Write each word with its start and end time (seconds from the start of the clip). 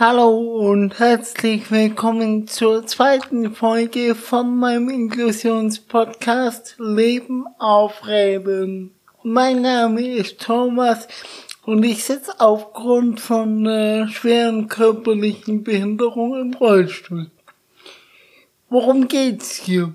Hallo 0.00 0.30
und 0.70 1.00
herzlich 1.00 1.72
willkommen 1.72 2.46
zur 2.46 2.86
zweiten 2.86 3.52
Folge 3.52 4.14
von 4.14 4.56
meinem 4.56 4.90
Inklusionspodcast 4.90 6.76
Leben 6.78 7.46
aufreden. 7.58 8.94
Mein 9.24 9.62
Name 9.62 10.06
ist 10.06 10.40
Thomas 10.40 11.08
und 11.66 11.82
ich 11.82 12.04
sitze 12.04 12.38
aufgrund 12.38 13.18
von 13.18 13.66
äh, 13.66 14.06
schweren 14.06 14.68
körperlichen 14.68 15.64
Behinderung 15.64 16.40
im 16.40 16.54
Rollstuhl. 16.54 17.32
Worum 18.70 19.08
geht's 19.08 19.56
hier? 19.56 19.94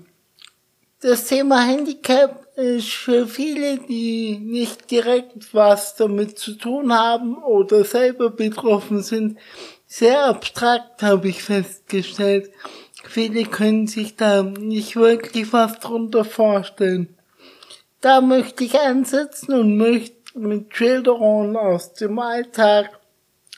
Das 1.00 1.28
Thema 1.28 1.62
Handicap 1.62 2.44
ist 2.56 2.90
für 2.90 3.26
viele, 3.26 3.78
die 3.78 4.38
nicht 4.38 4.90
direkt 4.90 5.54
was 5.54 5.96
damit 5.96 6.38
zu 6.38 6.56
tun 6.56 6.92
haben 6.92 7.36
oder 7.42 7.84
selber 7.84 8.28
betroffen 8.28 9.02
sind, 9.02 9.38
sehr 9.96 10.24
abstrakt, 10.24 11.04
habe 11.04 11.28
ich 11.28 11.44
festgestellt. 11.44 12.50
Viele 13.04 13.44
können 13.44 13.86
sich 13.86 14.16
da 14.16 14.42
nicht 14.42 14.96
wirklich 14.96 15.52
was 15.52 15.78
drunter 15.78 16.24
vorstellen. 16.24 17.16
Da 18.00 18.20
möchte 18.20 18.64
ich 18.64 18.76
ansetzen 18.80 19.54
und 19.54 19.76
möchte 19.76 20.36
mit 20.36 20.74
Schilderungen 20.74 21.56
aus 21.56 21.92
dem 21.92 22.18
Alltag 22.18 22.98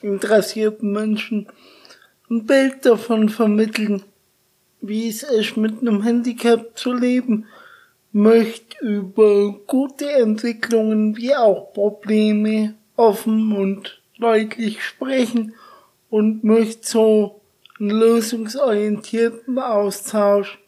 interessierten 0.02 0.92
Menschen 0.92 1.48
ein 2.28 2.44
Bild 2.44 2.84
davon 2.84 3.30
vermitteln, 3.30 4.02
wie 4.82 5.08
es 5.08 5.22
ist, 5.22 5.56
mit 5.56 5.80
einem 5.80 6.02
Handicap 6.02 6.76
zu 6.76 6.92
leben, 6.92 7.46
möchte 8.12 8.84
über 8.84 9.52
gute 9.66 10.10
Entwicklungen 10.10 11.16
wie 11.16 11.34
auch 11.34 11.72
Probleme 11.72 12.74
offen 12.94 13.52
und 13.56 14.02
deutlich 14.18 14.84
sprechen 14.84 15.54
und 16.16 16.44
möchte 16.44 16.88
so 16.88 17.42
einen 17.78 17.90
lösungsorientierten 17.90 19.58
Austausch 19.58 20.58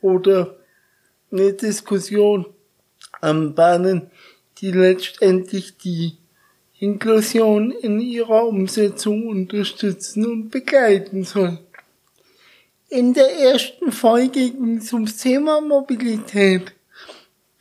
oder 0.00 0.54
eine 1.32 1.54
Diskussion 1.54 2.46
anbahnen, 3.20 4.12
die 4.58 4.70
letztendlich 4.70 5.76
die 5.76 6.18
Inklusion 6.78 7.72
in 7.72 7.98
ihrer 7.98 8.46
Umsetzung 8.46 9.26
unterstützen 9.26 10.24
und 10.24 10.50
begleiten 10.50 11.24
soll. 11.24 11.58
In 12.88 13.12
der 13.12 13.32
ersten 13.40 13.90
Folge 13.90 14.50
ging 14.52 14.76
es 14.76 14.92
ums 14.92 15.16
Thema 15.16 15.60
Mobilität. 15.60 16.74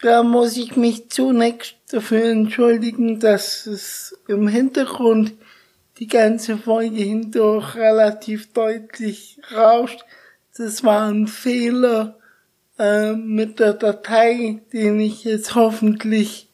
Da 0.03 0.21
muss 0.21 0.57
ich 0.57 0.75
mich 0.75 1.09
zunächst 1.09 1.75
dafür 1.91 2.25
entschuldigen, 2.25 3.19
dass 3.19 3.65
es 3.65 4.15
im 4.27 4.47
Hintergrund 4.47 5.33
die 6.01 6.07
ganze 6.07 6.57
Folge 6.57 7.03
hindurch 7.03 7.75
relativ 7.75 8.51
deutlich 8.53 9.37
rauscht. 9.55 10.03
Das 10.57 10.83
war 10.83 11.07
ein 11.07 11.27
Fehler 11.27 12.17
äh, 12.79 13.13
mit 13.13 13.59
der 13.59 13.73
Datei, 13.75 14.61
den 14.73 14.99
ich 14.99 15.23
jetzt 15.25 15.53
hoffentlich 15.53 16.47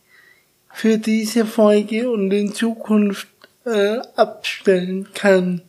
für 0.69 0.97
diese 0.97 1.45
Folge 1.45 2.11
und 2.11 2.29
in 2.31 2.53
Zukunft 2.53 3.29
äh, 3.65 3.99
abstellen 4.17 5.07
kann. 5.13 5.61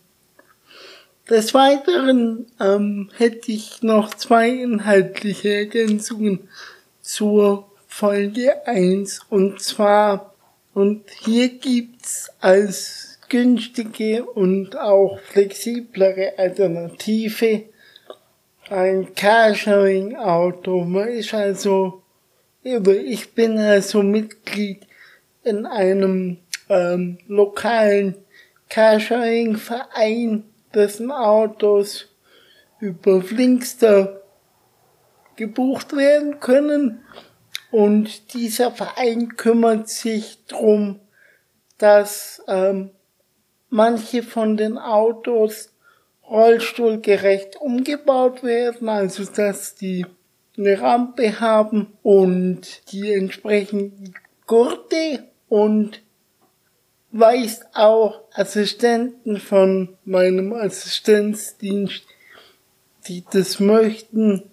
Des 1.31 1.55
Weiteren 1.55 2.47
ähm, 2.59 3.11
hätte 3.17 3.53
ich 3.53 3.85
noch 3.85 4.13
zwei 4.13 4.49
inhaltliche 4.49 5.55
Ergänzungen 5.55 6.49
zur 7.01 7.71
Folge 7.87 8.67
1 8.67 9.21
und 9.31 9.61
zwar 9.63 10.35
und 10.75 11.05
hier 11.25 11.49
gibt's 11.49 12.29
als 12.41 13.08
günstige 13.29 14.25
und 14.25 14.77
auch 14.77 15.19
flexiblere 15.21 16.39
Alternative. 16.39 17.65
Ein 18.71 19.15
Carsharing-Auto. 19.15 20.85
Man 20.85 21.09
ist 21.09 21.33
also, 21.35 22.03
ich 22.63 23.35
bin 23.35 23.59
also 23.59 24.03
Mitglied 24.03 24.87
in 25.45 25.67
einem 25.67 26.39
ähm, 26.69 27.19
lokalen 27.27 28.15
Carsharing-Verein, 28.69 30.45
dessen 30.75 31.11
Autos 31.11 32.15
über 32.81 33.23
Flinkster 33.23 34.23
gebucht 35.37 35.97
werden 35.97 36.41
können. 36.41 37.01
Und 37.71 38.35
dieser 38.35 38.71
Verein 38.71 39.37
kümmert 39.37 39.89
sich 39.89 40.45
drum, 40.47 41.01
dass 41.79 42.43
ähm, 42.49 42.91
manche 43.71 44.23
von 44.23 44.57
den 44.57 44.79
Autos 44.79 45.73
rollstuhlgerecht 46.29 47.57
umgebaut 47.57 48.43
werden, 48.43 48.89
also 48.89 49.25
dass 49.25 49.75
die 49.75 50.07
eine 50.57 50.81
Rampe 50.81 51.41
haben 51.41 51.93
und 52.03 52.91
die 52.93 53.13
entsprechenden 53.13 54.15
Gurte 54.47 55.25
und 55.49 56.03
weist 57.11 57.67
auch 57.75 58.21
Assistenten 58.35 59.39
von 59.39 59.97
meinem 60.05 60.53
Assistenzdienst, 60.53 62.05
die 63.07 63.25
das 63.31 63.61
möchten, 63.61 64.51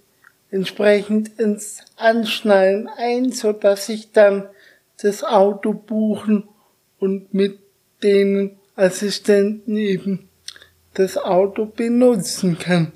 entsprechend 0.51 1.37
ins 1.39 1.79
Anschnallen 1.97 2.87
ein, 2.87 3.31
so 3.31 3.51
dass 3.51 3.89
ich 3.89 4.11
dann 4.11 4.47
das 5.01 5.23
Auto 5.23 5.73
buchen 5.73 6.47
und 6.99 7.33
mit 7.33 7.59
denen 8.01 8.57
Assistenten 8.75 9.78
eben 9.78 10.30
das 10.94 11.18
Auto 11.18 11.66
benutzen 11.66 12.58
kann. 12.58 12.91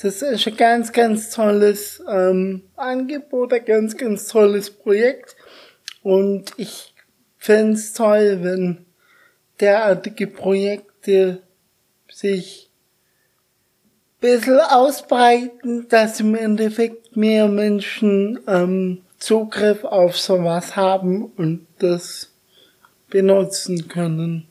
Das 0.00 0.22
ist 0.22 0.46
ein 0.46 0.56
ganz, 0.56 0.92
ganz 0.92 1.30
tolles 1.30 2.02
ähm, 2.08 2.62
Angebot, 2.76 3.52
ein 3.52 3.64
ganz, 3.64 3.96
ganz 3.96 4.28
tolles 4.28 4.70
Projekt. 4.70 5.34
Und 6.02 6.52
ich 6.56 6.94
fände 7.36 7.74
es 7.74 7.92
toll, 7.94 8.38
wenn 8.42 8.86
derartige 9.60 10.26
Projekte 10.26 11.42
sich 12.10 12.70
ein 14.16 14.20
bisschen 14.20 14.60
ausbreiten, 14.60 15.88
dass 15.88 16.20
im 16.20 16.34
Endeffekt 16.34 17.16
mehr 17.16 17.48
Menschen 17.48 18.38
ähm, 18.46 19.02
Zugriff 19.18 19.84
auf 19.84 20.16
sowas 20.16 20.76
haben 20.76 21.24
und 21.24 21.66
das 21.78 22.30
benutzen 23.10 23.88
können. 23.88 24.47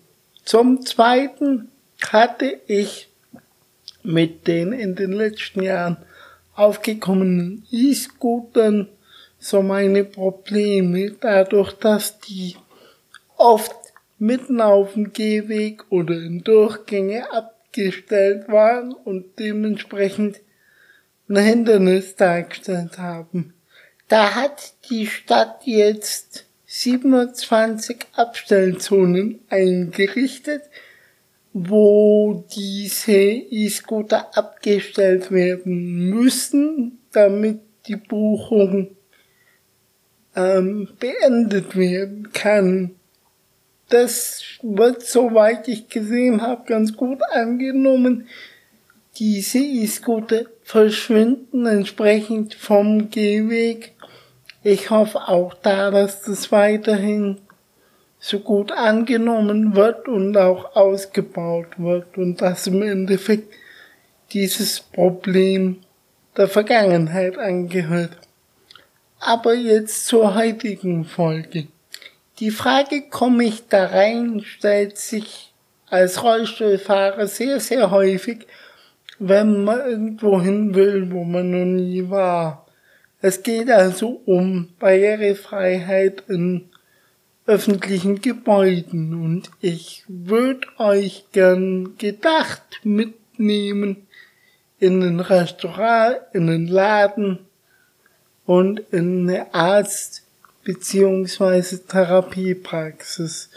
Zum 0.47 0.85
Zweiten 0.85 1.67
hatte 2.01 2.61
ich 2.67 3.09
mit 4.01 4.47
den 4.47 4.71
in 4.71 4.95
den 4.95 5.11
letzten 5.11 5.61
Jahren 5.61 5.97
aufgekommenen 6.55 7.67
E-Scootern 7.69 8.87
so 9.39 9.61
meine 9.61 10.05
Probleme, 10.05 11.11
dadurch, 11.19 11.73
dass 11.73 12.21
die 12.21 12.55
oft 13.35 13.75
mitten 14.19 14.61
auf 14.61 14.93
dem 14.93 15.11
Gehweg 15.11 15.83
oder 15.89 16.15
in 16.15 16.45
Durchgänge 16.45 17.29
abgestellt 17.29 18.47
waren 18.47 18.93
und 18.93 19.37
dementsprechend 19.39 20.39
ein 21.27 21.35
Hindernis 21.35 22.15
dargestellt 22.15 22.97
haben. 22.97 23.53
Da 24.07 24.33
hat 24.33 24.75
die 24.89 25.07
Stadt 25.07 25.63
jetzt 25.65 26.46
27 26.67 27.97
Abstellzonen 28.13 29.39
eingerichtet, 29.49 30.63
wo 31.53 32.45
diese 32.53 33.13
E-Scooter 33.13 34.37
abgestellt 34.37 35.31
werden 35.31 36.09
müssen, 36.09 36.99
damit 37.13 37.61
die 37.87 37.95
Buchung 37.95 38.89
ähm, 40.35 40.89
beendet 40.99 41.75
werden 41.77 42.31
kann. 42.33 42.91
Das 43.87 44.43
wird, 44.61 45.03
soweit 45.03 45.69
ich 45.69 45.87
gesehen 45.87 46.41
habe, 46.41 46.65
ganz 46.65 46.95
gut 46.97 47.19
angenommen. 47.31 48.27
Diese 49.17 49.59
E-Scooter 49.59 50.45
verschwinden 50.63 51.65
entsprechend 51.65 52.53
vom 52.53 53.09
Gehweg 53.09 53.96
ich 54.67 54.89
hoffe 54.89 55.29
auch 55.29 55.53
da, 55.53 55.91
dass 55.91 56.23
das 56.23 56.51
weiterhin 56.51 57.37
so 58.19 58.39
gut 58.39 58.73
angenommen 58.73 59.77
wird 59.77 60.09
und 60.09 60.35
auch 60.35 60.75
ausgebaut 60.75 61.67
wird 61.77 62.17
und 62.17 62.41
dass 62.41 62.67
im 62.67 62.81
Endeffekt 62.81 63.53
dieses 64.33 64.81
Problem 64.81 65.77
der 66.35 66.49
Vergangenheit 66.49 67.37
angehört. 67.37 68.17
Aber 69.21 69.53
jetzt 69.53 70.05
zur 70.05 70.35
heutigen 70.35 71.05
Folge. 71.05 71.67
Die 72.39 72.51
Frage, 72.51 73.03
komme 73.09 73.45
ich 73.45 73.69
da 73.69 73.85
rein, 73.85 74.41
stellt 74.43 74.97
sich 74.97 75.53
als 75.89 76.21
Rollstuhlfahrer 76.21 77.27
sehr, 77.27 77.61
sehr 77.61 77.89
häufig, 77.89 78.45
wenn 79.17 79.63
man 79.63 79.79
irgendwo 79.79 80.41
hin 80.41 80.75
will, 80.75 81.09
wo 81.09 81.23
man 81.23 81.51
noch 81.51 81.65
nie 81.65 82.09
war. 82.09 82.66
Es 83.21 83.41
geht 83.41 83.69
also 83.69 84.21
um 84.25 84.69
Barrierefreiheit 84.79 86.23
in 86.27 86.69
öffentlichen 87.47 88.21
Gebäuden 88.21 89.23
und 89.23 89.49
ich 89.61 90.03
würde 90.07 90.67
euch 90.77 91.25
gern 91.31 91.97
gedacht 91.97 92.81
mitnehmen 92.83 94.07
in 94.79 95.01
ein 95.01 95.19
Restaurant, 95.19 96.17
in 96.33 96.49
einen 96.49 96.67
Laden 96.67 97.39
und 98.45 98.81
in 98.91 99.29
eine 99.29 99.53
Arzt- 99.53 100.23
beziehungsweise 100.63 101.85
Therapiepraxis. 101.87 103.49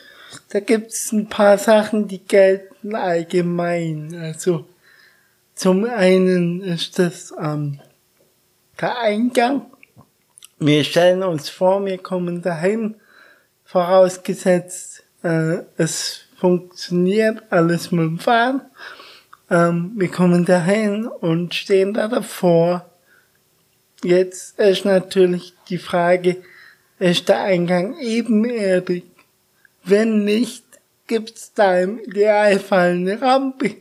Da 0.50 0.60
gibt's 0.60 1.10
ein 1.10 1.28
paar 1.28 1.58
Sachen, 1.58 2.06
die 2.06 2.20
gelten 2.20 2.94
allgemein. 2.94 4.14
Also 4.14 4.64
zum 5.56 5.84
einen 5.84 6.62
ist 6.62 7.00
das 7.00 7.34
ähm, 7.38 7.80
der 8.80 8.98
Eingang. 8.98 9.66
Wir 10.58 10.84
stellen 10.84 11.22
uns 11.22 11.48
vor, 11.48 11.84
wir 11.84 11.98
kommen 11.98 12.42
dahin, 12.42 12.96
vorausgesetzt, 13.64 15.04
äh, 15.22 15.58
es 15.76 16.22
funktioniert 16.36 17.42
alles 17.50 17.92
mit 17.92 18.04
dem 18.04 18.18
Fahren. 18.18 18.62
Ähm, 19.50 19.92
wir 19.96 20.08
kommen 20.08 20.44
dahin 20.44 21.06
und 21.06 21.54
stehen 21.54 21.94
da 21.94 22.08
davor. 22.08 22.86
Jetzt 24.02 24.58
ist 24.58 24.84
natürlich 24.84 25.54
die 25.68 25.78
Frage, 25.78 26.36
ist 26.98 27.28
der 27.28 27.42
Eingang 27.42 27.98
ebenerdig? 27.98 29.04
Wenn 29.84 30.24
nicht, 30.24 30.64
gibt's 31.06 31.52
da 31.54 31.80
im 31.80 31.98
Idealfall 31.98 32.90
eine 32.92 33.20
Rampe. 33.20 33.76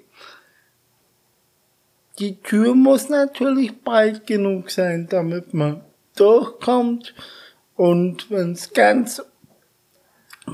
Die 2.19 2.35
Tür 2.41 2.75
muss 2.75 3.07
natürlich 3.07 3.81
breit 3.81 4.27
genug 4.27 4.71
sein, 4.71 5.07
damit 5.09 5.53
man 5.53 5.81
durchkommt. 6.17 7.13
Und 7.75 8.29
wenn 8.29 8.51
es 8.51 8.73
ganz 8.73 9.21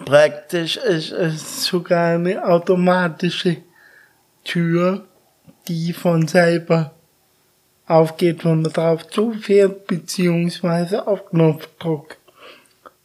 praktisch 0.06 0.78
ist, 0.78 1.12
ist 1.12 1.64
sogar 1.64 2.16
eine 2.16 2.46
automatische 2.46 3.58
Tür, 4.44 5.06
die 5.68 5.92
von 5.94 6.28
selber 6.28 6.94
aufgeht, 7.88 8.46
wenn 8.46 8.62
man 8.62 8.72
drauf 8.72 9.08
zufährt, 9.08 9.88
beziehungsweise 9.88 11.08
auf 11.08 11.30
Knopfdruck. 11.30 12.18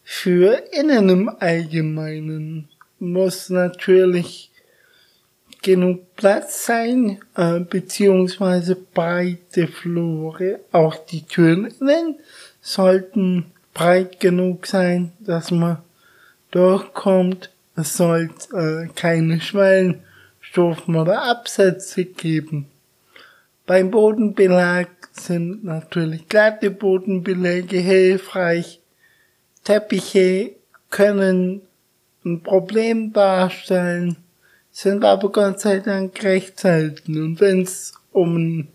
Für 0.02 0.62
innen 0.72 1.08
im 1.08 1.28
Allgemeinen 1.38 2.68
muss 2.98 3.48
natürlich 3.48 4.49
genug 5.62 6.16
Platz 6.16 6.66
sein, 6.66 7.20
äh, 7.36 7.60
beziehungsweise 7.60 8.76
breite 8.76 9.66
Flure. 9.66 10.60
Auch 10.72 10.96
die 10.96 11.22
Türen 11.22 11.72
sollten 12.60 13.46
breit 13.74 14.20
genug 14.20 14.66
sein, 14.66 15.12
dass 15.20 15.50
man 15.50 15.78
durchkommt. 16.50 17.50
Es 17.76 17.96
sollte 17.96 18.56
äh, 18.56 18.88
keine 18.94 19.40
Schwellen 19.40 20.02
Stufen 20.40 20.96
oder 20.96 21.22
Absätze 21.22 22.04
geben. 22.04 22.66
Beim 23.66 23.90
Bodenbelag 23.90 24.88
sind 25.12 25.64
natürlich 25.64 26.28
glatte 26.28 26.70
Bodenbeläge 26.70 27.78
hilfreich. 27.78 28.80
Teppiche 29.62 30.56
können 30.90 31.62
ein 32.24 32.42
Problem 32.42 33.12
darstellen, 33.12 34.16
sind 34.80 35.04
aber 35.04 35.30
Gott 35.30 35.60
sei 35.60 35.80
Dank 35.80 36.22
recht 36.22 36.58
selten. 36.58 37.22
Und 37.22 37.40
wenn 37.40 37.62
es 37.62 37.92
um 38.12 38.36
ein 38.36 38.68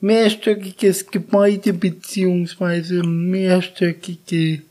mehrstöckiges 0.00 1.10
Gebäude 1.10 1.72
beziehungsweise 1.72 3.02
mehrstöckige, 3.02 4.62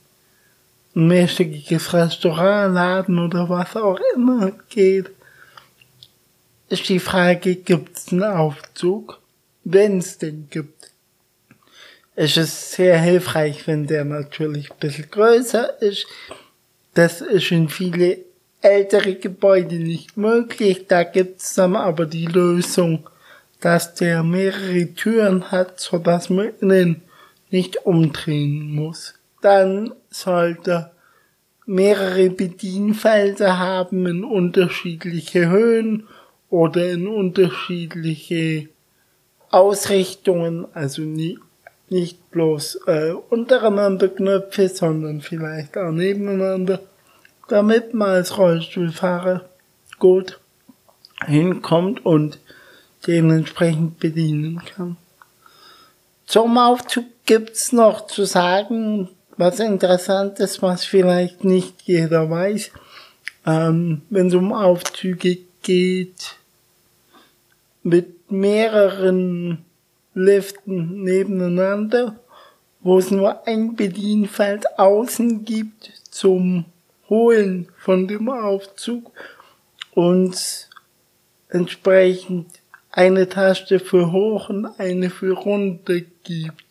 mehrstöckiges 0.94 1.94
Restaurant, 1.94 2.74
Laden 2.74 3.20
oder 3.20 3.50
was 3.50 3.76
auch 3.76 4.00
immer 4.16 4.52
geht, 4.70 5.10
ist 6.70 6.88
die 6.88 7.00
Frage, 7.00 7.56
gibt 7.56 7.98
es 7.98 8.14
einen 8.14 8.24
Aufzug? 8.24 9.20
Wenn 9.66 9.98
es 9.98 10.18
den 10.18 10.48
gibt. 10.50 10.92
ist 12.16 12.38
Es 12.38 12.72
sehr 12.72 12.98
hilfreich, 12.98 13.68
wenn 13.68 13.88
der 13.88 14.06
natürlich 14.06 14.72
ein 14.72 14.80
bisschen 14.80 15.12
größer 15.12 15.82
ist. 15.82 16.08
Das 16.94 17.20
ist 17.20 17.52
in 17.52 17.68
viele 17.68 18.31
ältere 18.62 19.16
Gebäude 19.16 19.76
nicht 19.76 20.18
möglich. 20.18 20.86
Da 20.88 21.04
gibt 21.04 21.42
es 21.42 21.56
dann 21.56 21.76
aber 21.76 22.06
die 22.06 22.28
Lösung, 22.28 23.10
dass 23.60 23.94
der 23.96 24.24
mehrere 24.24 24.94
Türen 24.94 25.52
hat, 25.52 25.80
so 25.80 25.98
dass 25.98 26.30
man 26.30 26.52
innen 26.62 27.02
nicht 27.50 27.86
umdrehen 27.86 28.74
muss. 28.74 29.16
Dann 29.42 29.94
sollte 30.10 30.92
mehrere 31.66 32.30
Bedienfelder 32.30 33.60
haben 33.60 34.06
in 34.06 34.24
unterschiedliche 34.24 35.50
Höhen 35.50 36.08
oder 36.50 36.92
in 36.92 37.08
unterschiedliche 37.08 38.68
Ausrichtungen, 39.52 40.66
also 40.74 41.02
nie, 41.02 41.40
nicht 41.90 42.32
bloß 42.32 42.80
äh, 42.88 43.12
untereinander 43.30 44.08
Knöpfe, 44.08 44.70
sondern 44.70 45.22
vielleicht 45.22 45.78
auch 45.78 45.92
nebeneinander, 45.92 46.80
damit 47.52 47.94
man 47.94 48.10
als 48.10 48.38
Rollstuhlfahrer 48.38 49.44
gut 50.00 50.40
hinkommt 51.26 52.06
und 52.06 52.40
dementsprechend 53.06 54.00
bedienen 54.00 54.62
kann. 54.64 54.96
Zum 56.26 56.58
Aufzug 56.58 57.06
gibt's 57.26 57.74
noch 57.74 58.08
zu 58.08 58.24
sagen, 58.24 59.10
was 59.36 59.60
interessant 59.60 60.40
ist, 60.40 60.62
was 60.62 60.86
vielleicht 60.86 61.44
nicht 61.44 61.82
jeder 61.82 62.30
weiß. 62.30 62.72
Ähm, 63.46 64.04
wenn 64.10 64.28
es 64.28 64.34
um 64.34 64.54
Aufzüge 64.54 65.40
geht, 65.62 66.38
mit 67.84 68.32
mehreren 68.32 69.66
Liften 70.14 71.04
nebeneinander, 71.04 72.16
wo 72.80 72.98
es 72.98 73.12
nur 73.12 73.46
ein 73.46 73.76
Bedienfeld 73.76 74.80
außen 74.80 75.44
gibt 75.44 75.92
zum 76.10 76.66
Holen 77.12 77.68
von 77.78 78.08
dem 78.08 78.28
Aufzug 78.30 79.12
und 79.94 80.70
entsprechend 81.50 82.48
eine 82.90 83.30
Taste 83.30 83.80
für 83.80 84.12
hoch 84.12 84.50
und 84.50 84.66
eine 84.80 85.12
für 85.12 85.34
runter 85.34 86.00
gibt. 86.24 86.66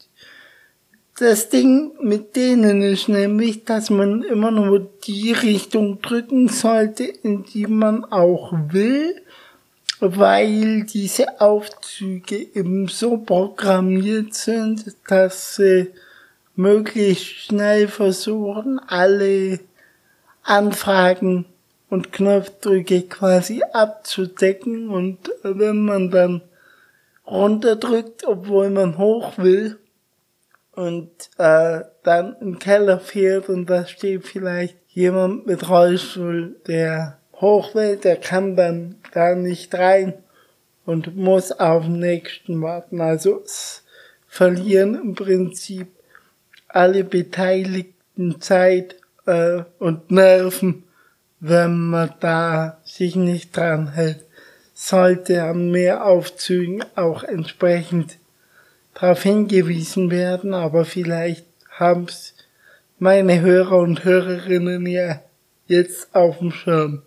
Das 1.21 1.49
Ding 1.51 1.93
mit 2.03 2.35
denen 2.35 2.83
ist 2.83 3.09
nämlich, 3.09 3.65
dass 3.65 3.91
man 3.91 4.25
immer 4.25 4.51
nur 4.51 4.91
die 5.07 5.31
Richtung 5.31 6.03
drücken 6.03 6.49
sollte, 6.49 7.05
in 7.05 7.45
die 7.45 7.69
man 7.69 8.05
auch 8.05 8.53
will 8.73 9.15
weil 10.01 10.85
diese 10.85 11.41
Aufzüge 11.41 12.37
eben 12.55 12.89
so 12.89 13.19
programmiert 13.19 14.35
sind, 14.35 14.97
dass 15.07 15.57
sie 15.57 15.89
möglichst 16.57 17.27
schnell 17.27 17.87
versuchen, 17.87 18.79
alle 18.79 19.61
Anfragen 20.43 21.47
und 21.89 22.13
Knopfdrücke 22.13 23.03
quasi 23.03 23.63
abzudecken 23.73 24.91
und 24.91 25.31
wenn 25.43 25.85
man 25.85 26.11
dann 26.11 26.43
runterdrückt, 27.27 28.27
obwohl 28.27 28.71
man 28.71 28.99
hoch 28.99 29.39
will 29.39 29.79
und 30.73 31.11
äh, 31.39 31.81
dann 32.03 32.37
im 32.41 32.59
Keller 32.59 32.99
fährt 32.99 33.49
und 33.49 33.67
da 33.67 33.87
steht 33.87 34.27
vielleicht 34.27 34.77
jemand 34.89 35.47
mit 35.47 35.69
Rollstuhl, 35.69 36.57
der 36.67 37.19
hoch 37.35 37.75
will, 37.75 37.97
der 37.97 38.17
kann 38.17 38.57
dann 38.57 38.97
da 39.13 39.35
nicht 39.35 39.75
rein 39.75 40.15
und 40.85 41.17
muss 41.17 41.53
auf 41.53 41.85
den 41.85 42.01
nächsten 42.01 42.61
warten. 42.63 43.01
Also 43.01 43.43
es 43.45 43.85
verlieren 44.27 44.95
im 44.95 45.15
Prinzip 45.15 45.89
alle 46.69 47.05
Beteiligten 47.05 48.41
Zeit 48.41 48.97
äh, 49.31 49.65
und 49.79 50.11
Nerven, 50.11 50.85
wenn 51.41 51.91
man 51.91 52.13
da 52.21 52.81
sich 52.85 53.17
nicht 53.17 53.57
dran 53.57 53.93
hält. 53.93 54.25
Sollte 54.75 55.43
an 55.45 55.71
mehr 55.71 56.07
Aufzügen 56.07 56.85
auch 56.97 57.23
entsprechend 57.23 58.19
darauf 58.95 59.23
hingewiesen 59.23 60.11
werden, 60.11 60.55
aber 60.55 60.85
vielleicht 60.85 61.47
haben's 61.79 62.35
meine 62.99 63.41
Hörer 63.41 63.79
und 63.79 64.05
Hörerinnen 64.05 64.87
ja 64.87 65.21
jetzt 65.67 66.15
auf 66.15 66.39
dem 66.39 66.51
Schirm. 66.51 67.03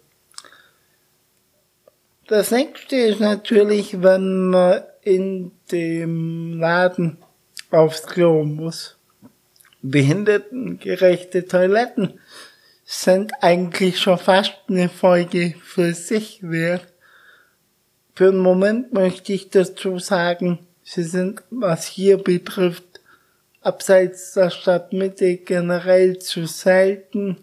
Das 2.27 2.51
nächste 2.51 2.96
ist 2.96 3.20
natürlich, 3.20 4.01
wenn 4.01 4.48
man 4.48 4.82
in 5.01 5.51
dem 5.72 6.60
Laden 6.60 7.18
aufs 7.70 8.03
Klo 8.08 8.44
muss. 8.44 8.98
Behindertengerechte 9.86 11.46
Toiletten 11.46 12.18
sind 12.86 13.34
eigentlich 13.42 14.00
schon 14.00 14.18
fast 14.18 14.54
eine 14.70 14.88
Folge 14.88 15.56
für 15.62 15.94
sich 15.94 16.40
wert. 16.42 16.88
Für 18.16 18.30
einen 18.30 18.38
Moment 18.38 18.94
möchte 18.94 19.34
ich 19.34 19.50
dazu 19.50 20.00
sagen, 20.00 20.60
sie 20.84 21.04
sind, 21.04 21.44
was 21.50 21.86
hier 21.86 22.18
betrifft, 22.18 23.02
abseits 23.60 24.34
der 24.34 24.52
Stadtmitte 24.52 25.36
generell 25.36 26.18
zu 26.18 26.46
selten. 26.46 27.36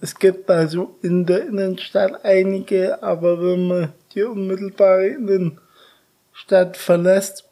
Es 0.00 0.18
gibt 0.18 0.50
also 0.50 0.98
in 1.02 1.26
der 1.26 1.46
Innenstadt 1.46 2.24
einige, 2.24 3.00
aber 3.04 3.40
wenn 3.40 3.68
man 3.68 3.92
die 4.16 4.24
unmittelbare 4.24 5.06
Innenstadt 5.06 6.76
verlässt, 6.76 7.44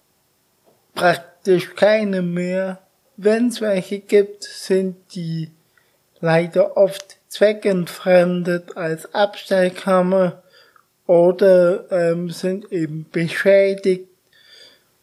praktisch 0.97 1.77
keine 1.77 2.23
mehr. 2.23 2.81
Wenn 3.23 3.49
es 3.49 3.61
welche 3.61 4.01
gibt, 4.01 4.45
sind 4.45 4.97
die 5.15 5.51
leider 6.21 6.79
oft 6.79 7.19
zweckentfremdet 7.29 8.79
als 8.79 9.15
Abstellkammer 9.15 10.43
oder 11.07 11.85
ähm, 11.93 12.31
sind 12.31 12.73
eben 12.73 13.05
beschädigt 13.13 14.09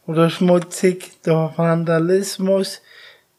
oder 0.07 0.31
schmutzig 0.31 1.21
durch 1.21 1.59
Vandalismus, 1.59 2.81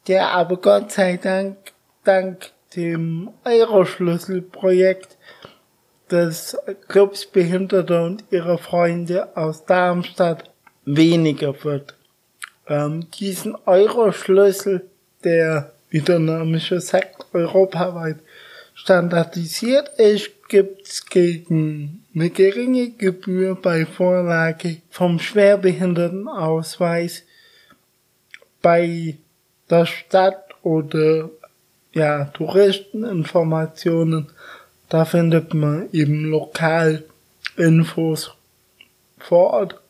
der 0.06 0.28
aber 0.28 0.58
Gott 0.58 0.92
sei 0.92 1.16
Dank 1.16 1.56
dank 2.04 2.52
dem 2.76 3.30
Euroschlüsselprojekt 3.44 5.16
des 6.08 6.56
Clubs 6.86 7.26
Behinderter 7.26 8.04
und 8.04 8.22
ihrer 8.30 8.58
Freunde 8.58 9.36
aus 9.36 9.64
Darmstadt 9.64 10.48
weniger 10.84 11.64
wird. 11.64 11.97
Ähm, 12.68 13.06
diesen 13.18 13.56
Euroschlüssel, 13.66 14.88
der, 15.24 15.72
wie 15.90 16.00
der 16.00 16.18
Name 16.18 16.60
schon 16.60 16.80
sagt, 16.80 17.26
europaweit 17.32 18.18
standardisiert 18.74 19.88
ist, 19.98 20.30
gibt's 20.48 21.06
gegen 21.06 22.04
eine 22.14 22.30
geringe 22.30 22.90
Gebühr 22.90 23.54
bei 23.54 23.86
Vorlage 23.86 24.78
vom 24.90 25.18
Schwerbehindertenausweis 25.18 27.22
bei 28.62 29.16
der 29.70 29.86
Stadt 29.86 30.44
oder 30.62 31.30
ja, 31.92 32.26
Touristeninformationen. 32.26 34.26
Da 34.88 35.04
findet 35.04 35.54
man 35.54 35.88
eben 35.92 36.24
lokal 36.24 37.04
Infos 37.56 38.34
vor 39.18 39.50
Ort, 39.50 39.80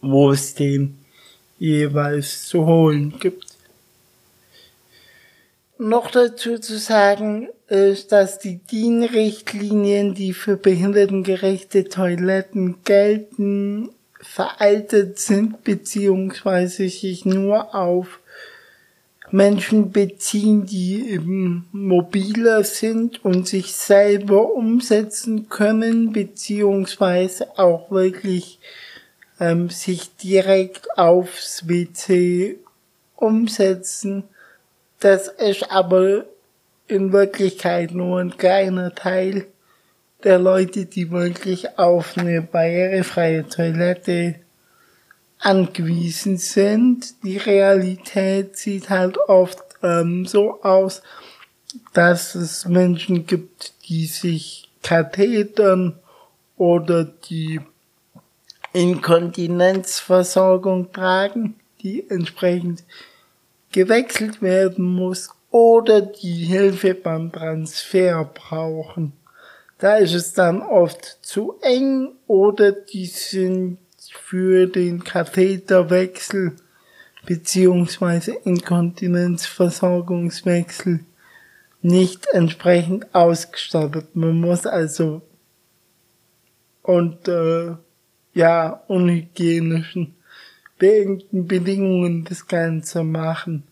wo 0.00 0.30
es 0.30 0.54
den 0.54 1.01
jeweils 1.62 2.46
zu 2.46 2.66
holen 2.66 3.14
gibt. 3.20 3.46
Noch 5.78 6.10
dazu 6.10 6.58
zu 6.58 6.76
sagen 6.76 7.48
ist, 7.68 8.10
dass 8.10 8.40
die 8.40 8.58
DIN-Richtlinien, 8.58 10.14
die 10.14 10.32
für 10.32 10.56
behindertengerechte 10.56 11.88
Toiletten 11.88 12.76
gelten, 12.84 13.90
veraltet 14.20 15.18
sind 15.18 15.62
beziehungsweise 15.64 16.88
sich 16.88 17.24
nur 17.24 17.74
auf 17.74 18.20
Menschen 19.30 19.92
beziehen, 19.92 20.66
die 20.66 21.10
eben 21.10 21.68
mobiler 21.72 22.64
sind 22.64 23.24
und 23.24 23.48
sich 23.48 23.72
selber 23.72 24.52
umsetzen 24.52 25.48
können, 25.48 26.12
beziehungsweise 26.12 27.58
auch 27.58 27.90
wirklich 27.90 28.58
ähm, 29.40 29.70
sich 29.70 30.16
direkt 30.16 30.98
aufs 30.98 31.68
WC 31.68 32.58
umsetzen. 33.16 34.24
Das 35.00 35.28
ist 35.28 35.70
aber 35.70 36.24
in 36.86 37.12
Wirklichkeit 37.12 37.92
nur 37.92 38.20
ein 38.20 38.36
kleiner 38.36 38.94
Teil 38.94 39.46
der 40.24 40.38
Leute, 40.38 40.86
die 40.86 41.10
wirklich 41.10 41.78
auf 41.78 42.16
eine 42.16 42.42
barrierefreie 42.42 43.48
Toilette 43.48 44.36
angewiesen 45.38 46.38
sind. 46.38 47.22
Die 47.24 47.36
Realität 47.36 48.56
sieht 48.56 48.90
halt 48.90 49.18
oft 49.28 49.62
ähm, 49.82 50.26
so 50.26 50.62
aus, 50.62 51.02
dass 51.92 52.34
es 52.34 52.66
Menschen 52.66 53.26
gibt, 53.26 53.74
die 53.88 54.06
sich 54.06 54.68
Kathetern 54.82 55.98
oder 56.56 57.04
die 57.04 57.60
Inkontinenzversorgung 58.72 60.90
tragen, 60.92 61.56
die 61.82 62.08
entsprechend 62.08 62.84
gewechselt 63.70 64.40
werden 64.42 64.84
muss 64.84 65.30
oder 65.50 66.00
die 66.00 66.44
Hilfe 66.44 66.94
beim 66.94 67.30
Transfer 67.32 68.24
brauchen. 68.24 69.12
Da 69.78 69.96
ist 69.96 70.14
es 70.14 70.32
dann 70.32 70.62
oft 70.62 71.18
zu 71.22 71.56
eng 71.60 72.12
oder 72.26 72.72
die 72.72 73.06
sind 73.06 73.78
für 73.98 74.66
den 74.66 75.04
Katheterwechsel 75.04 76.56
beziehungsweise 77.26 78.32
Inkontinenzversorgungswechsel 78.32 81.00
nicht 81.82 82.26
entsprechend 82.32 83.14
ausgestattet. 83.14 84.14
Man 84.14 84.40
muss 84.40 84.64
also 84.66 85.20
unter 86.82 87.78
ja 88.34 88.82
unhygienischen 88.88 90.14
Bedingungen 90.78 92.24
das 92.28 92.46
Ganze 92.46 93.04
machen. 93.04 93.64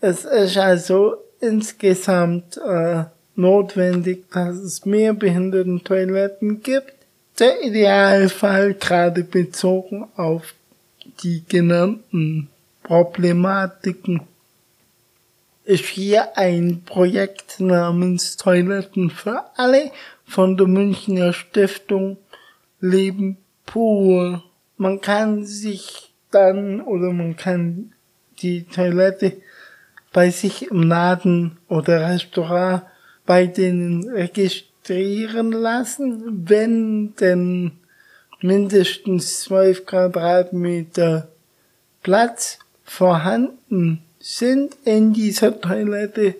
Es 0.00 0.24
ist 0.24 0.58
also 0.58 1.16
insgesamt 1.40 2.58
äh, 2.58 3.04
notwendig, 3.34 4.30
dass 4.30 4.56
es 4.56 4.84
mehr 4.84 5.14
Behindertentoiletten 5.14 6.62
gibt 6.62 6.96
der 7.38 7.62
Idealfall 7.62 8.74
gerade 8.74 9.22
bezogen 9.22 10.06
auf 10.16 10.54
die 11.22 11.44
genannten 11.46 12.48
Problematiken 12.82 14.22
ist 15.64 15.84
hier 15.84 16.38
ein 16.38 16.82
Projekt 16.86 17.58
namens 17.58 18.36
Toiletten 18.36 19.10
für 19.10 19.44
alle 19.56 19.90
von 20.24 20.56
der 20.56 20.68
Münchner 20.68 21.32
Stiftung 21.32 22.16
Leben 22.80 23.36
pur. 23.66 24.42
Man 24.78 25.00
kann 25.00 25.44
sich 25.44 26.12
dann 26.30 26.80
oder 26.80 27.12
man 27.12 27.36
kann 27.36 27.92
die 28.40 28.64
Toilette 28.64 29.34
bei 30.12 30.30
sich 30.30 30.70
im 30.70 30.82
Laden 30.82 31.58
oder 31.68 32.08
Restaurant 32.08 32.82
bei 33.26 33.46
denen 33.46 34.08
registrieren 34.08 35.52
lassen, 35.52 36.48
wenn 36.48 37.14
denn 37.16 37.72
mindestens 38.40 39.40
12 39.40 39.84
Quadratmeter 39.86 41.28
Platz 42.02 42.58
vorhanden 42.84 44.02
sind 44.20 44.76
in 44.84 45.12
dieser 45.12 45.60
Toilette 45.60 46.34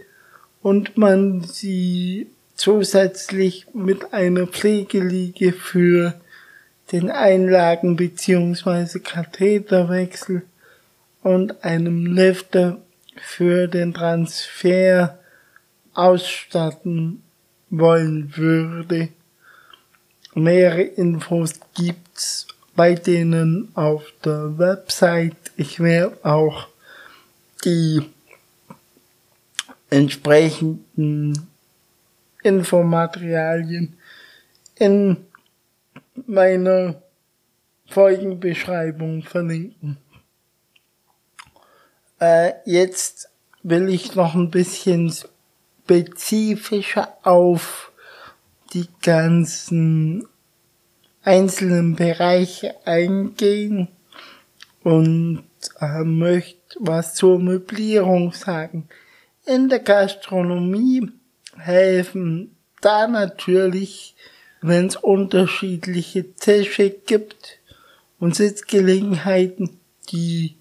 und 0.62 0.96
man 0.96 1.42
sie 1.42 2.28
zusätzlich 2.54 3.66
mit 3.74 4.12
einer 4.12 4.46
Pflegeliege 4.46 5.52
für 5.52 6.14
den 6.92 7.10
Einlagen- 7.10 7.96
bzw. 7.96 9.00
Katheterwechsel 9.00 10.42
und 11.22 11.64
einem 11.64 12.06
Lifter 12.06 12.78
für 13.16 13.66
den 13.66 13.94
Transfer 13.94 15.18
ausstatten 15.94 17.22
wollen 17.70 18.36
würde. 18.36 19.08
Mehrere 20.34 20.82
Infos 20.82 21.54
gibt's 21.74 22.46
bei 22.76 22.94
denen 22.94 23.74
auf 23.74 24.04
der 24.24 24.58
Website. 24.58 25.36
Ich 25.56 25.80
werde 25.80 26.18
auch 26.24 26.68
die 27.64 28.02
entsprechenden 29.90 31.48
Infomaterialien 32.42 33.96
in 34.76 35.16
meiner 36.28 37.02
Folgenbeschreibung 37.86 39.22
verlinken. 39.22 39.98
Äh, 42.20 42.52
jetzt 42.64 43.28
will 43.62 43.88
ich 43.88 44.14
noch 44.14 44.34
ein 44.34 44.50
bisschen 44.50 45.12
spezifischer 45.84 47.16
auf 47.22 47.92
die 48.72 48.88
ganzen 49.02 50.26
einzelnen 51.22 51.96
Bereiche 51.96 52.74
eingehen 52.86 53.88
und 54.82 55.44
äh, 55.80 56.04
möchte 56.04 56.56
was 56.78 57.14
zur 57.14 57.38
Möblierung 57.38 58.32
sagen. 58.32 58.88
In 59.44 59.68
der 59.68 59.80
Gastronomie 59.80 61.10
helfen 61.56 62.56
da 62.80 63.08
natürlich, 63.08 64.14
wenn 64.60 64.86
es 64.86 64.96
unterschiedliche 64.96 66.34
Tische 66.34 66.90
gibt 66.90 67.58
und 68.18 68.34
Sitzgelegenheiten, 68.34 69.78
die 70.10 70.56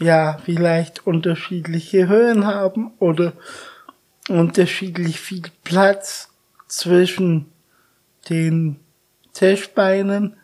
ja 0.00 0.38
vielleicht 0.44 1.06
unterschiedliche 1.06 2.08
Höhen 2.08 2.46
haben 2.46 2.92
oder 2.98 3.32
unterschiedlich 4.28 5.20
viel 5.20 5.42
Platz 5.62 6.30
zwischen 6.66 7.46
den 8.28 8.76
Tischbeinen, 9.32 10.36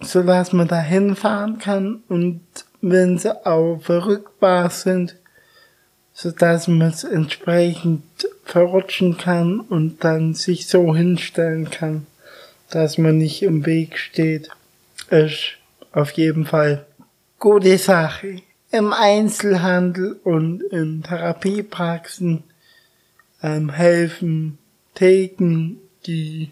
so 0.00 0.22
dass 0.22 0.52
man 0.52 0.68
da 0.68 0.80
hinfahren 0.80 1.58
kann 1.58 2.02
und 2.08 2.40
wenn 2.80 3.16
sie 3.18 3.46
auch 3.46 3.78
verrückbar 3.80 4.68
sind, 4.68 5.16
sodass 6.14 6.68
man 6.68 6.88
es 6.88 7.04
entsprechend 7.04 8.04
verrutschen 8.44 9.18
kann 9.18 9.60
und 9.60 10.04
dann 10.04 10.34
sich 10.34 10.68
so 10.68 10.94
hinstellen 10.94 11.70
kann, 11.70 12.06
dass 12.70 12.96
man 12.98 13.18
nicht 13.18 13.42
im 13.42 13.66
Weg 13.66 13.98
steht, 13.98 14.48
ist 15.10 15.58
auf 15.92 16.12
jeden 16.12 16.46
Fall 16.46 16.86
gute 17.38 17.76
Sache. 17.78 18.36
Im 18.70 18.92
Einzelhandel 18.92 20.18
und 20.24 20.62
in 20.62 21.02
Therapiepraxen 21.02 22.44
ähm, 23.42 23.70
helfen 23.70 24.58
Theken, 24.94 25.78
die 26.06 26.50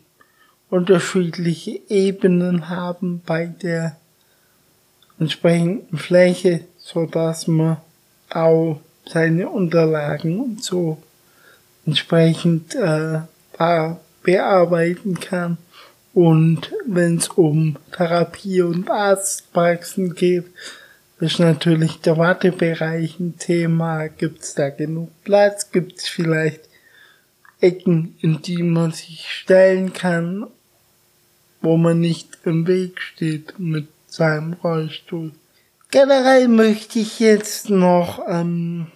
unterschiedliche 0.71 1.81
Ebenen 1.88 2.69
haben 2.69 3.23
bei 3.25 3.47
der 3.47 3.97
entsprechenden 5.19 5.99
Fläche, 5.99 6.61
so 6.78 7.07
dass 7.07 7.47
man 7.47 7.78
auch 8.31 8.81
seine 9.06 9.49
Unterlagen 9.49 10.40
und 10.40 10.62
so 10.62 11.02
entsprechend 11.87 12.75
äh, 12.75 13.21
bearbeiten 14.23 15.21
kann. 15.21 15.59
Und 16.14 16.73
wenn 16.87 17.16
es 17.16 17.28
um 17.28 17.76
Therapie 17.97 18.62
und 18.62 18.90
Arztpraxen 18.90 20.14
geht, 20.14 20.44
ist 21.21 21.38
natürlich 21.38 22.00
der 22.00 22.18
Wartebereich 22.18 23.18
ein 23.21 23.38
Thema. 23.38 24.09
Gibt 24.09 24.42
es 24.42 24.54
da 24.54 24.71
genug 24.71 25.11
Platz? 25.25 25.71
Gibt 25.71 25.99
es 25.99 26.09
vielleicht 26.09 26.68
Ecken, 27.61 28.16
in 28.21 28.42
die 28.42 28.62
man 28.62 28.90
sich 28.90 29.28
stellen 29.28 29.92
kann, 29.92 30.49
wo 31.61 31.76
man 31.76 32.00
nicht 32.00 32.38
im 32.44 32.66
Weg 32.66 33.00
steht 33.00 33.59
mit 33.59 33.87
seinem 34.09 34.54
Rollstuhl? 34.54 35.30
Generell 35.92 36.49
möchte 36.49 37.00
ich 37.00 37.20
jetzt 37.20 37.68
noch 37.68 38.26
ähm, 38.26 38.87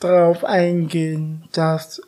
darauf 0.00 0.44
eingehen, 0.44 1.44
dass 1.52 2.02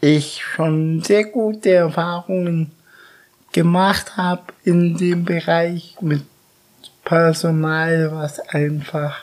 ich 0.00 0.42
schon 0.42 1.04
sehr 1.04 1.26
gute 1.26 1.72
Erfahrungen 1.72 2.72
gemacht 3.52 4.16
habe 4.16 4.52
in 4.64 4.96
dem 4.96 5.24
Bereich 5.24 5.96
mit 6.00 6.24
Personal, 7.04 8.10
was 8.10 8.40
einfach 8.40 9.18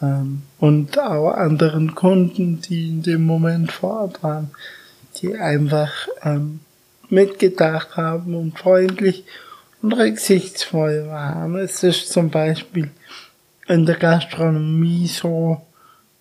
ähm, 0.00 0.40
und 0.60 0.98
auch 0.98 1.32
anderen 1.32 1.94
Kunden, 1.94 2.62
die 2.62 2.88
in 2.88 3.02
dem 3.02 3.26
Moment 3.26 3.70
vor 3.70 4.00
Ort 4.00 4.22
waren, 4.22 4.50
die 5.18 5.36
einfach 5.36 6.08
ähm, 6.22 6.60
mitgedacht 7.10 7.98
haben 7.98 8.34
und 8.34 8.58
freundlich 8.58 9.26
und 9.82 9.92
rücksichtsvoll 9.92 11.06
waren. 11.08 11.56
Es 11.56 11.82
ist 11.82 12.12
zum 12.12 12.30
Beispiel 12.30 12.90
in 13.66 13.86
der 13.86 13.96
Gastronomie 13.96 15.06
so, 15.06 15.62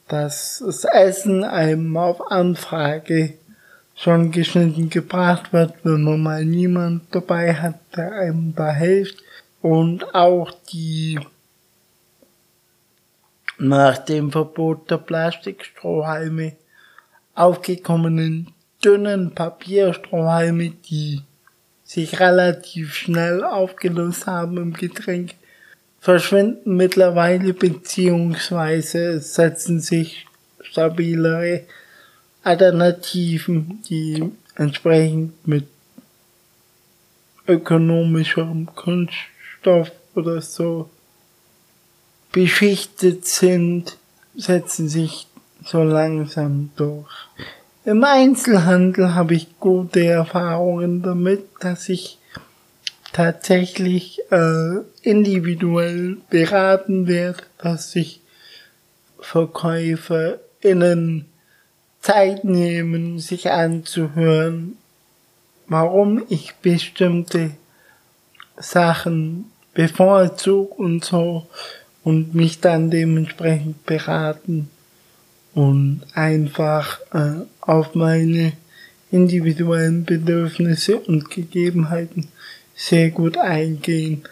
dass 0.08 0.64
das 0.66 0.86
Essen 0.86 1.44
einem 1.44 1.96
auf 1.98 2.32
Anfrage 2.32 3.34
schon 3.96 4.32
geschnitten 4.32 4.90
gebracht 4.90 5.52
wird, 5.52 5.74
wenn 5.84 6.04
man 6.04 6.22
mal 6.22 6.46
niemand 6.46 7.04
dabei 7.12 7.54
hat, 7.54 7.80
der 7.96 8.14
einem 8.14 8.56
da 8.56 8.72
hilft. 8.72 9.18
Und 9.62 10.16
auch 10.16 10.52
die 10.72 11.20
nach 13.58 13.98
dem 13.98 14.32
Verbot 14.32 14.90
der 14.90 14.98
Plastikstrohhalme 14.98 16.54
aufgekommenen 17.36 18.54
dünnen 18.84 19.36
Papierstrohhalme, 19.36 20.70
die 20.90 21.22
sich 21.90 22.20
relativ 22.20 22.94
schnell 22.94 23.44
aufgelöst 23.44 24.28
haben 24.28 24.58
im 24.58 24.74
Getränk, 24.74 25.32
verschwinden 26.00 26.76
mittlerweile 26.76 27.52
beziehungsweise 27.52 29.20
setzen 29.20 29.80
sich 29.80 30.28
stabilere 30.62 31.64
Alternativen, 32.44 33.82
die 33.90 34.32
entsprechend 34.56 35.48
mit 35.48 35.66
ökonomischem 37.48 38.68
Kunststoff 38.76 39.92
oder 40.14 40.44
so 40.44 40.92
beschichtet 42.32 43.26
sind, 43.26 43.98
setzen 44.36 44.90
sich 44.90 45.26
so 45.66 45.82
langsam 45.82 46.70
durch. 46.76 47.10
Im 47.90 48.04
Einzelhandel 48.04 49.16
habe 49.16 49.34
ich 49.34 49.60
gute 49.60 50.06
Erfahrungen 50.06 51.02
damit, 51.02 51.46
dass 51.60 51.90
ich 51.90 52.20
tatsächlich 53.14 54.22
äh, 54.30 54.82
individuell 55.02 56.18
beraten 56.30 57.08
werde, 57.08 57.42
dass 57.58 57.92
sich 57.92 58.22
VerkäuferInnen 59.20 61.26
Zeit 62.00 62.44
nehmen, 62.44 63.18
sich 63.18 63.50
anzuhören, 63.50 64.78
warum 65.66 66.22
ich 66.30 66.54
bestimmte 66.62 67.50
Sachen 68.56 69.46
bevorzuge 69.74 70.76
und 70.76 71.04
so 71.04 71.48
und 72.04 72.36
mich 72.36 72.62
dann 72.62 72.92
dementsprechend 72.92 73.84
beraten 73.88 74.70
und 75.54 76.02
einfach 76.14 77.00
äh, 77.14 77.46
auf 77.62 77.96
meine 77.96 78.54
individuellen 79.12 80.06
Bedürfnisse 80.06 80.98
und 80.98 81.30
Gegebenheiten 81.30 82.28
sehr 82.76 83.10
gut 83.10 83.38
eingehen. 83.38 84.24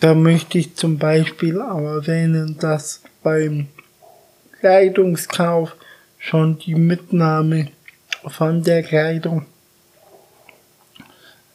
Da 0.00 0.14
möchte 0.14 0.58
ich 0.58 0.74
zum 0.74 0.98
Beispiel 0.98 1.60
auch 1.60 1.80
erwähnen, 1.80 2.56
dass 2.58 3.02
beim 3.22 3.68
Kleidungskauf 4.60 5.76
schon 6.18 6.58
die 6.58 6.74
Mitnahme 6.74 7.68
von 8.26 8.62
der 8.62 8.82
Kleidung 8.82 9.46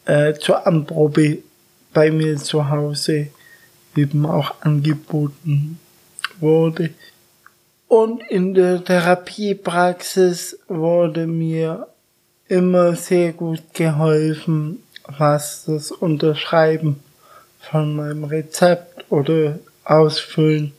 äh, 0.06 0.34
zur 0.34 0.66
Anprobe 0.66 1.38
bei 1.92 2.10
mir 2.10 2.36
zu 2.36 2.68
Hause 2.68 3.28
eben 3.96 4.26
auch 4.26 4.54
angeboten 4.60 5.78
wurde. 6.40 6.90
Und 7.88 8.22
in 8.28 8.54
der 8.54 8.84
Therapiepraxis 8.84 10.58
wurde 10.68 11.26
mir 11.26 11.86
immer 12.48 12.96
sehr 12.96 13.32
gut 13.32 13.62
geholfen, 13.74 14.82
was 15.18 15.64
das 15.66 15.92
Unterschreiben 15.92 17.00
von 17.60 17.94
meinem 17.94 18.24
Rezept 18.24 19.10
oder 19.10 19.58
Ausfüllen 19.84 20.72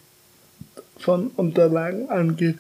von 0.98 1.28
Unterlagen 1.36 2.10
angeht. 2.10 2.58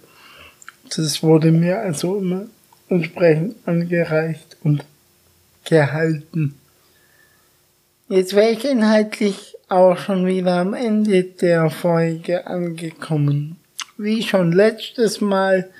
Das 0.95 1.21
wurde 1.23 1.51
mir 1.51 1.79
also 1.79 2.17
immer 2.17 2.45
entsprechend 2.87 3.55
angereicht 3.65 4.55
und 4.63 4.85
gehalten. 5.65 6.55
Jetzt 8.07 8.33
wäre 8.33 8.51
ich 8.51 8.63
inhaltlich 8.63 9.55
auch 9.67 9.97
schon 9.97 10.25
wieder 10.25 10.59
am 10.59 10.73
Ende 10.73 11.23
der 11.25 11.69
Folge 11.69 12.47
angekommen. 12.47 13.57
Wie 13.99 14.21
schon 14.21 14.51
letztes 14.51 15.21
Mal, 15.21 15.71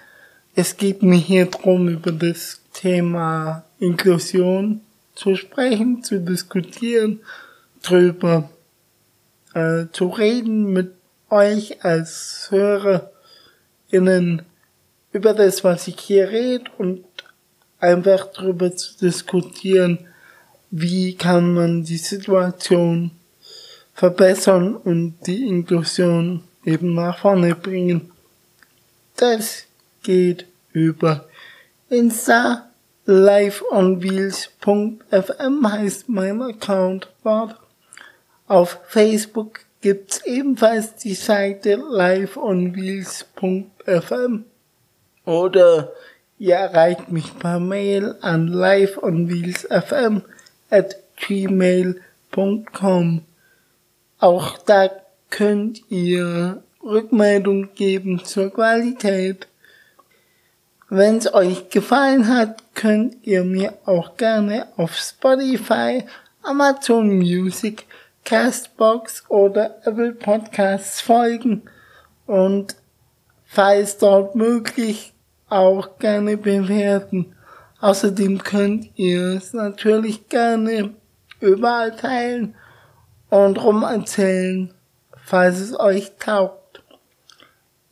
es 0.56 0.76
geht 0.76 1.04
mir 1.04 1.20
hier 1.20 1.46
drum, 1.46 1.88
über 1.88 2.12
das 2.12 2.62
Thema 2.74 3.64
Inklusion 3.78 4.82
zu 5.14 5.36
sprechen, 5.36 6.04
zu 6.04 6.20
diskutieren, 6.20 7.20
drüber 7.84 8.50
äh, 9.54 9.86
zu 9.92 10.08
reden 10.08 10.74
mit 10.74 10.94
euch 11.30 11.86
als 11.86 12.48
HörerInnen 12.50 14.42
über 15.12 15.36
das, 15.36 15.64
was 15.64 15.88
ich 15.88 16.00
hier 16.00 16.30
rede 16.32 16.72
und 16.80 17.06
einfach 17.80 18.32
drüber 18.32 18.76
zu 18.76 18.98
diskutieren, 18.98 20.08
wie 20.72 21.14
kann 21.14 21.54
man 21.54 21.84
die 21.84 21.98
Situation 21.98 23.12
verbessern 23.94 24.76
und 24.76 25.20
die 25.28 25.48
Inklusion 25.48 26.47
eben 26.68 26.94
nach 26.94 27.18
vorne 27.20 27.56
bringen. 27.56 28.12
Das 29.16 29.64
geht 30.04 30.46
über 30.74 31.24
Insta 31.90 32.70
liveonwheels.fm 33.06 35.72
heißt 35.72 36.10
mein 36.10 36.42
Account 36.42 37.08
dort. 37.24 37.56
Auf 38.48 38.80
Facebook 38.88 39.62
gibt's 39.82 40.26
ebenfalls 40.26 40.96
die 40.96 41.14
Seite 41.14 41.76
liveonwheels.fm 41.76 44.44
oder 45.24 45.94
ihr 46.38 46.56
erreicht 46.56 47.10
mich 47.10 47.40
per 47.40 47.62
Mail 47.62 48.16
an 48.22 48.50
liveonwheelsfm 48.50 50.24
at 50.70 50.98
gmail.com. 51.16 52.02
Auch 54.20 54.58
da 54.60 54.90
könnt 55.30 55.82
ihr 55.90 56.64
Rückmeldung 56.84 57.74
geben 57.76 58.24
zur 58.24 58.50
Qualität. 58.52 59.48
Wenn 60.90 61.18
es 61.18 61.34
euch 61.34 61.70
gefallen 61.70 62.28
hat, 62.28 62.64
könnt 62.74 63.18
ihr 63.24 63.44
mir 63.44 63.74
auch 63.86 64.16
gerne 64.16 64.68
auf 64.78 64.96
Spotify, 64.96 66.06
Amazon 66.44 67.18
Music, 67.18 67.86
Castbox 68.24 69.24
oder 69.30 69.78
Apple 69.86 70.14
Podcasts 70.14 71.02
folgen 71.02 71.64
und 72.26 72.76
falls 73.46 73.98
dort 73.98 74.36
möglich, 74.36 75.14
auch 75.50 75.98
gerne 76.00 76.38
bewerten. 76.38 77.34
Außerdem 77.80 78.44
könnt 78.44 78.90
ihr 78.96 79.36
es 79.38 79.54
natürlich 79.54 80.28
gerne 80.30 80.94
überall 81.40 81.96
teilen 81.96 82.56
und 83.30 83.64
rum 83.64 83.84
erzählen, 83.84 84.74
falls 85.28 85.60
es 85.60 85.78
euch 85.78 86.14
taugt. 86.20 86.82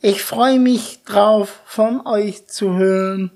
Ich 0.01 0.23
freue 0.23 0.57
mich 0.57 1.03
drauf, 1.03 1.61
von 1.65 2.07
euch 2.07 2.47
zu 2.47 2.77
hören, 2.77 3.31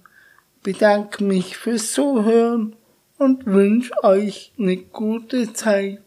bedanke 0.63 1.21
mich 1.21 1.57
fürs 1.57 1.91
Zuhören 1.91 2.77
und 3.17 3.45
wünsche 3.45 3.91
euch 4.03 4.53
eine 4.57 4.77
gute 4.77 5.51
Zeit. 5.51 5.99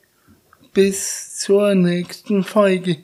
Bis 0.73 1.37
zur 1.37 1.75
nächsten 1.75 2.45
Folge. 2.45 2.99